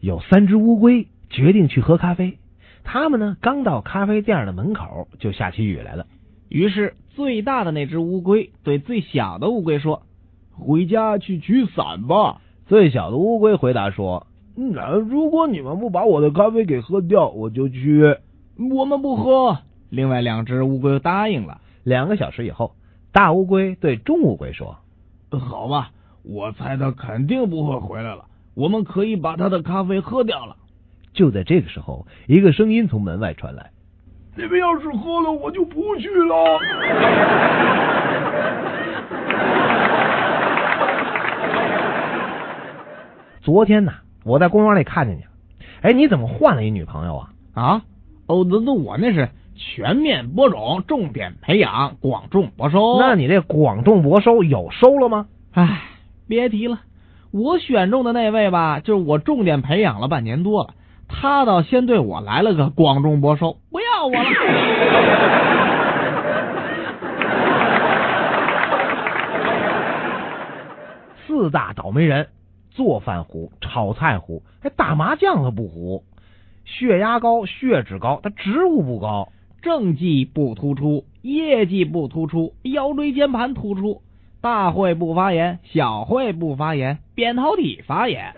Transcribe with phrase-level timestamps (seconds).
[0.00, 2.38] 有三只乌龟决定去喝咖啡。
[2.84, 6.06] 他们呢，刚到咖啡店的门口就下起雨来了。
[6.48, 10.02] 于是最大的那只乌龟对最小的乌龟说
[10.50, 14.26] ：“回家去取伞吧。”最小的乌龟回答说
[15.06, 18.16] ：“如果你们不把我的咖啡给喝掉，我就去。”
[18.74, 19.58] 我们不喝。
[19.90, 21.60] 另外两只乌龟答应了。
[21.84, 22.72] 两个小时以后，
[23.12, 24.78] 大乌龟对中乌龟说
[25.30, 25.90] ：“好吧，
[26.22, 28.24] 我猜他肯定不会回来了。”
[28.60, 30.54] 我们可以把他的咖啡喝掉了。
[31.14, 33.70] 就在这个时候，一个声音从门外传来
[34.36, 36.58] ：“你们要是喝了，我就不去了。
[43.50, 43.94] ”昨天呐，
[44.24, 45.28] 我在公园里看见你了。
[45.80, 47.30] 哎，你怎么换了一女朋友啊？
[47.54, 47.80] 啊？
[48.26, 52.98] 哦，那那我那是全面播种、重点培养、广种博收。
[53.00, 55.28] 那你这广种博收有收了吗？
[55.54, 55.82] 哎，
[56.28, 56.80] 别提了。
[57.32, 60.70] 我选中的那位吧，就是我重点培养了半年多了，
[61.08, 64.30] 他倒先对我来了个广中博收，不要我了。
[71.24, 72.26] 四大倒霉人，
[72.72, 76.02] 做饭糊，炒菜糊，还打麻将他不糊。
[76.64, 79.28] 血压高，血脂高，他职务不高，
[79.62, 84.00] 政绩不突出，业绩不突出，腰椎间盘突出。
[84.42, 88.34] 大会不发言，小会不发言，扁桃体发言。